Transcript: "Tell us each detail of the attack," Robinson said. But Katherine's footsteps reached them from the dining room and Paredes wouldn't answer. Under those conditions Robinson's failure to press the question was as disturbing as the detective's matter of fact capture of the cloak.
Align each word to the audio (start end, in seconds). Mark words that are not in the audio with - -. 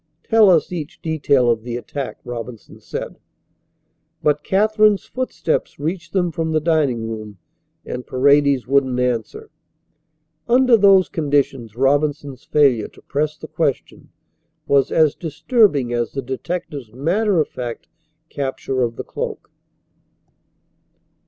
"Tell 0.23 0.49
us 0.49 0.71
each 0.71 0.99
detail 1.03 1.47
of 1.51 1.61
the 1.61 1.77
attack," 1.77 2.17
Robinson 2.25 2.79
said. 2.79 3.19
But 4.23 4.41
Katherine's 4.43 5.05
footsteps 5.05 5.77
reached 5.77 6.11
them 6.11 6.31
from 6.31 6.51
the 6.53 6.59
dining 6.59 7.07
room 7.07 7.37
and 7.85 8.07
Paredes 8.07 8.65
wouldn't 8.65 8.99
answer. 8.99 9.51
Under 10.47 10.75
those 10.75 11.07
conditions 11.07 11.75
Robinson's 11.75 12.43
failure 12.45 12.87
to 12.87 13.01
press 13.03 13.37
the 13.37 13.47
question 13.47 14.09
was 14.65 14.91
as 14.91 15.13
disturbing 15.13 15.93
as 15.93 16.13
the 16.13 16.23
detective's 16.23 16.91
matter 16.91 17.39
of 17.39 17.47
fact 17.47 17.87
capture 18.27 18.81
of 18.81 18.95
the 18.95 19.03
cloak. 19.03 19.51